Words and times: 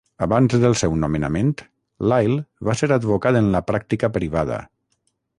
Abans 0.25 0.53
del 0.61 0.75
seu 0.79 0.93
nomenament, 1.01 1.51
Lyle 2.11 2.37
va 2.69 2.75
ser 2.79 2.89
advocat 2.95 3.37
en 3.41 3.51
la 3.57 3.61
pràctica 3.67 4.09
privada. 4.17 4.57